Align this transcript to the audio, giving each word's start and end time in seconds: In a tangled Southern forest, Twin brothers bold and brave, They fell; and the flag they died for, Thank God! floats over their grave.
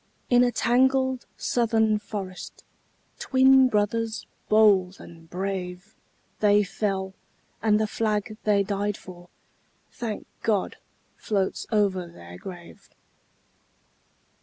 In 0.31 0.43
a 0.43 0.51
tangled 0.51 1.27
Southern 1.37 1.99
forest, 1.99 2.63
Twin 3.19 3.69
brothers 3.69 4.25
bold 4.49 4.99
and 4.99 5.29
brave, 5.29 5.93
They 6.39 6.63
fell; 6.63 7.13
and 7.61 7.79
the 7.79 7.85
flag 7.85 8.35
they 8.43 8.63
died 8.63 8.97
for, 8.97 9.29
Thank 9.91 10.25
God! 10.41 10.77
floats 11.17 11.67
over 11.71 12.07
their 12.07 12.39
grave. 12.39 12.89